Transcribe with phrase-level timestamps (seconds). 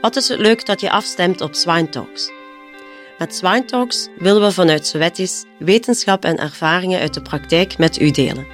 [0.00, 2.30] Wat is het leuk dat je afstemt op Swine Talks?
[3.18, 8.10] Met Swine Talks willen we vanuit Sowetisch wetenschap en ervaringen uit de praktijk met u
[8.10, 8.46] delen.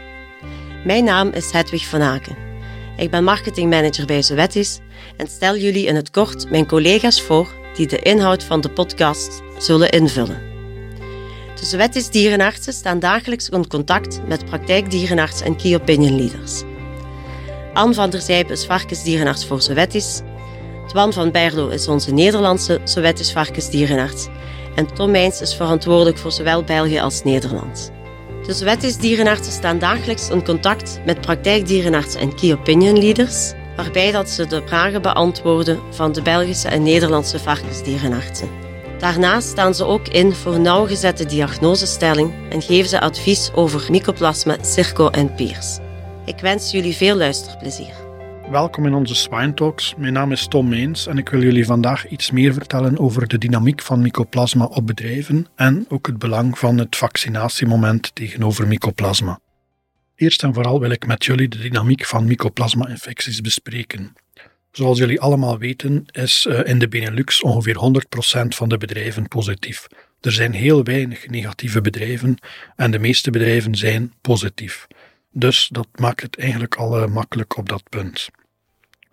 [0.85, 2.37] Mijn naam is Hedwig van Aken.
[2.97, 4.79] Ik ben marketingmanager bij Sowetisch
[5.17, 9.43] en stel jullie in het kort mijn collega's voor die de inhoud van de podcast
[9.59, 10.43] zullen invullen.
[11.61, 16.63] De Sowetisch dierenartsen staan dagelijks in contact met praktijkdierenarts en key opinion leaders.
[17.73, 20.21] Anne van der Zijp is varkensdierenarts voor Sowetisch.
[20.93, 24.29] Twan van Berlo is onze Nederlandse Sowetisch varkensdierenarts.
[24.75, 27.93] En Tom Meijns is verantwoordelijk voor zowel België als Nederland.
[28.47, 34.31] De Sowetisch dierenartsen staan dagelijks in contact met praktijkdierenartsen en key opinion leaders, waarbij dat
[34.31, 38.49] ze de vragen beantwoorden van de Belgische en Nederlandse varkensdierenartsen.
[38.99, 45.09] Daarnaast staan ze ook in voor nauwgezette diagnosestelling en geven ze advies over mycoplasma, circo
[45.09, 45.79] en peers.
[46.25, 48.02] Ik wens jullie veel luisterplezier.
[48.53, 49.95] Welkom in onze Swine Talks.
[49.97, 53.39] Mijn naam is Tom Meens en ik wil jullie vandaag iets meer vertellen over de
[53.39, 59.41] dynamiek van mycoplasma op bedrijven en ook het belang van het vaccinatiemoment tegenover mycoplasma.
[60.17, 64.13] Eerst en vooral wil ik met jullie de dynamiek van mycoplasma-infecties bespreken.
[64.71, 67.77] Zoals jullie allemaal weten, is eh, in de Benelux ongeveer
[68.45, 69.87] 100% van de bedrijven positief.
[70.21, 72.37] Er zijn heel weinig negatieve bedrijven
[72.77, 74.87] en de meeste bedrijven zijn positief.
[75.31, 78.29] Dus dat maakt het eigenlijk al eh, makkelijk op dat punt.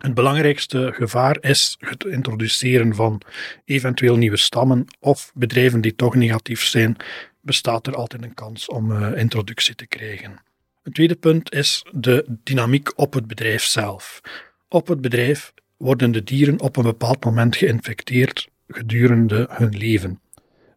[0.00, 3.22] Het belangrijkste gevaar is het introduceren van
[3.64, 6.96] eventueel nieuwe stammen of bedrijven die toch negatief zijn,
[7.40, 10.42] bestaat er altijd een kans om uh, introductie te krijgen.
[10.82, 14.20] Het tweede punt is de dynamiek op het bedrijf zelf.
[14.68, 20.20] Op het bedrijf worden de dieren op een bepaald moment geïnfecteerd gedurende hun leven.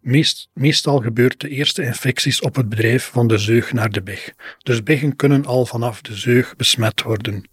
[0.01, 4.33] Meest, meestal gebeurt de eerste infecties op het bedrijf van de zeug naar de big.
[4.57, 7.51] Dus biggen kunnen al vanaf de zeug besmet worden.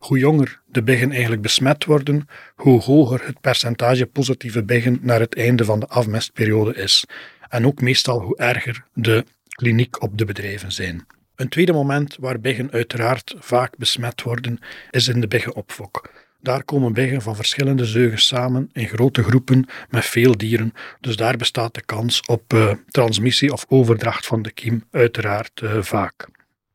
[0.00, 5.36] Hoe jonger de biggen eigenlijk besmet worden, hoe hoger het percentage positieve biggen naar het
[5.36, 7.04] einde van de afmestperiode is.
[7.48, 11.06] En ook meestal hoe erger de kliniek op de bedrijven zijn.
[11.36, 14.58] Een tweede moment waar biggen uiteraard vaak besmet worden,
[14.90, 16.10] is in de biggenopfok.
[16.40, 21.36] Daar komen biggen van verschillende zeugen samen in grote groepen met veel dieren, dus daar
[21.36, 26.28] bestaat de kans op uh, transmissie of overdracht van de kiem uiteraard uh, vaak.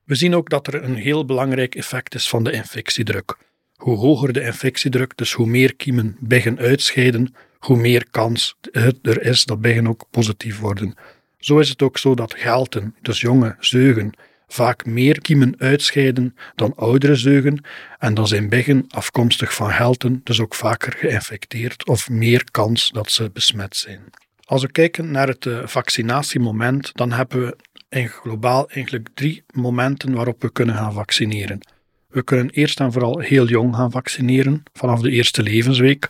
[0.05, 3.37] We zien ook dat er een heel belangrijk effect is van de infectiedruk.
[3.75, 8.55] Hoe hoger de infectiedruk, dus hoe meer kiemen biggen uitscheiden, hoe meer kans
[9.01, 10.95] er is dat biggen ook positief worden.
[11.37, 14.13] Zo is het ook zo dat gelten, dus jonge zeugen,
[14.47, 17.65] vaak meer kiemen uitscheiden dan oudere zeugen
[17.99, 23.11] en dan zijn biggen afkomstig van helten dus ook vaker geïnfecteerd of meer kans dat
[23.11, 24.03] ze besmet zijn.
[24.45, 27.57] Als we kijken naar het eh, vaccinatiemoment, dan hebben we
[27.89, 31.59] in globaal eigenlijk drie momenten waarop we kunnen gaan vaccineren.
[32.07, 36.09] We kunnen eerst en vooral heel jong gaan vaccineren, vanaf de eerste levensweek.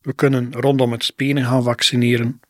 [0.00, 2.40] We kunnen rondom het spenen gaan vaccineren,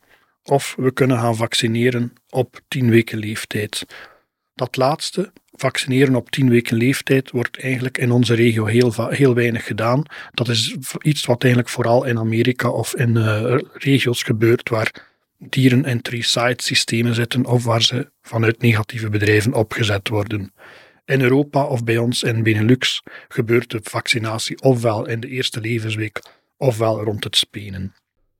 [0.42, 3.86] of we kunnen gaan vaccineren op 10 weken leeftijd.
[4.54, 9.64] Dat laatste, vaccineren op 10 weken leeftijd, wordt eigenlijk in onze regio heel, heel weinig
[9.64, 10.02] gedaan.
[10.32, 15.07] Dat is iets wat eigenlijk vooral in Amerika of in uh, regio's gebeurt waar
[15.38, 20.52] dieren in three-site systemen zitten of waar ze vanuit negatieve bedrijven opgezet worden.
[21.04, 26.22] In Europa of bij ons in Benelux gebeurt de vaccinatie ofwel in de eerste levensweek
[26.56, 27.94] ofwel rond het spenen.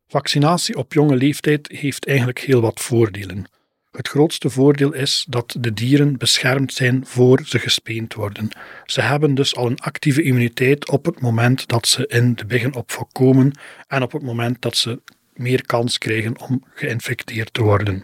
[0.09, 3.47] Vaccinatie op jonge leeftijd heeft eigenlijk heel wat voordelen.
[3.91, 8.49] Het grootste voordeel is dat de dieren beschermd zijn voor ze gespeend worden.
[8.85, 13.09] Ze hebben dus al een actieve immuniteit op het moment dat ze in de biggenopvok
[13.13, 13.53] komen
[13.87, 15.01] en op het moment dat ze
[15.39, 18.03] meer kans krijgen om geïnfecteerd te worden.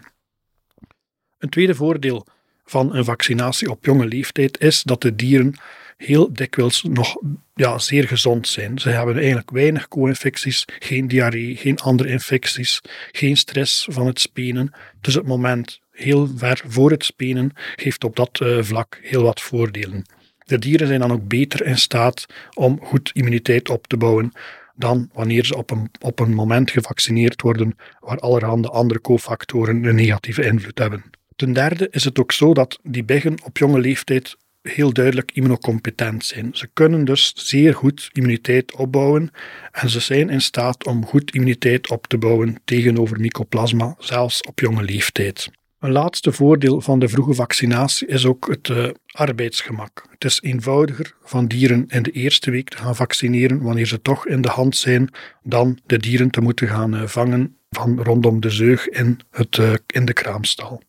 [1.37, 2.27] Een tweede voordeel
[2.65, 5.55] van een vaccinatie op jonge leeftijd is dat de dieren
[5.97, 7.17] heel dikwijls nog
[7.53, 8.79] ja, zeer gezond zijn.
[8.79, 12.81] Ze hebben eigenlijk weinig co-infecties, geen diarree, geen andere infecties,
[13.11, 14.73] geen stress van het spenen.
[15.01, 19.41] Dus het moment heel ver voor het spenen geeft op dat uh, vlak heel wat
[19.41, 20.05] voordelen.
[20.45, 24.31] De dieren zijn dan ook beter in staat om goed immuniteit op te bouwen
[24.75, 29.95] dan wanneer ze op een, op een moment gevaccineerd worden waar allerhande andere cofactoren een
[29.95, 31.03] negatieve invloed hebben.
[31.35, 36.25] Ten derde is het ook zo dat die biggen op jonge leeftijd heel duidelijk immunocompetent
[36.25, 36.49] zijn.
[36.53, 39.31] Ze kunnen dus zeer goed immuniteit opbouwen
[39.71, 44.59] en ze zijn in staat om goed immuniteit op te bouwen tegenover mycoplasma, zelfs op
[44.59, 45.49] jonge leeftijd.
[45.85, 50.05] Een laatste voordeel van de vroege vaccinatie is ook het uh, arbeidsgemak.
[50.09, 54.27] Het is eenvoudiger van dieren in de eerste week te gaan vaccineren wanneer ze toch
[54.27, 55.09] in de hand zijn,
[55.43, 59.73] dan de dieren te moeten gaan uh, vangen van rondom de zeug in, het, uh,
[59.87, 60.81] in de kraamstal.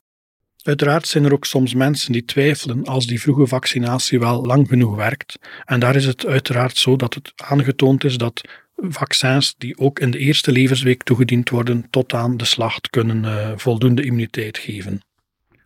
[0.63, 4.97] Uiteraard zijn er ook soms mensen die twijfelen als die vroege vaccinatie wel lang genoeg
[4.97, 5.39] werkt.
[5.65, 8.41] En daar is het uiteraard zo dat het aangetoond is dat
[8.77, 13.53] vaccins die ook in de eerste levensweek toegediend worden tot aan de slacht kunnen uh,
[13.57, 15.01] voldoende immuniteit geven.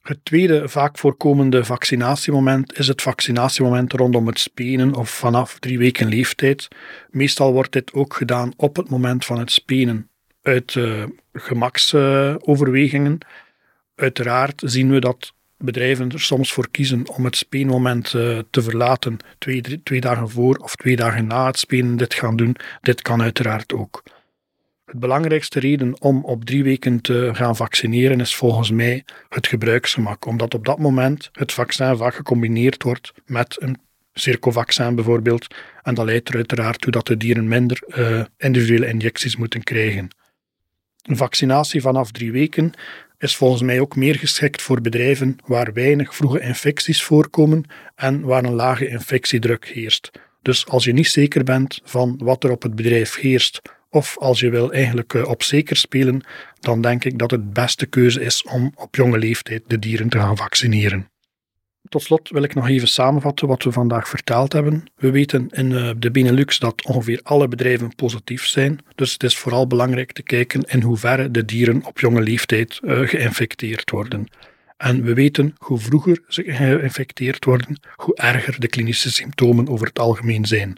[0.03, 6.09] Het tweede vaak voorkomende vaccinatiemoment is het vaccinatiemoment rondom het spenen of vanaf drie weken
[6.09, 6.69] leeftijd.
[7.11, 10.09] Meestal wordt dit ook gedaan op het moment van het spenen
[10.43, 13.19] uit uh, gemaksoverwegingen.
[13.95, 19.17] Uiteraard zien we dat bedrijven er soms voor kiezen om het speenmoment uh, te verlaten,
[19.39, 22.57] twee, drie, twee dagen voor of twee dagen na het spenen dit gaan doen.
[22.81, 24.03] Dit kan uiteraard ook.
[24.85, 30.27] Het belangrijkste reden om op drie weken te gaan vaccineren is volgens mij het gebruiksgemak,
[30.27, 33.79] omdat op dat moment het vaccin vaak gecombineerd wordt met een
[34.13, 39.37] circovaccin bijvoorbeeld, en dat leidt er uiteraard toe dat de dieren minder uh, individuele injecties
[39.37, 40.09] moeten krijgen.
[41.03, 42.73] Een vaccinatie vanaf drie weken
[43.21, 47.65] is volgens mij ook meer geschikt voor bedrijven waar weinig vroege infecties voorkomen
[47.95, 50.11] en waar een lage infectiedruk heerst.
[50.43, 54.41] Dus als je niet zeker bent van wat er op het bedrijf heerst, of als
[54.41, 56.25] je wil eigenlijk eh, op zeker spelen,
[56.61, 60.19] dan denk ik dat het beste keuze is om op jonge leeftijd de dieren te
[60.19, 61.11] gaan vaccineren.
[61.89, 64.85] Tot slot wil ik nog even samenvatten wat we vandaag verteld hebben.
[64.97, 69.37] We weten in eh, de Benelux dat ongeveer alle bedrijven positief zijn, dus het is
[69.37, 74.29] vooral belangrijk te kijken in hoeverre de dieren op jonge leeftijd uh, geïnfecteerd worden.
[74.77, 79.99] En we weten hoe vroeger ze geïnfecteerd worden, hoe erger de klinische symptomen over het
[79.99, 80.77] algemeen zijn.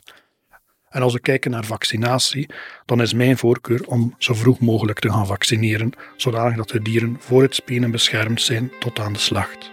[0.89, 2.49] En als we kijken naar vaccinatie,
[2.85, 7.43] dan is mijn voorkeur om zo vroeg mogelijk te gaan vaccineren, zodat de dieren voor
[7.43, 9.71] het spenen beschermd zijn tot aan de slacht.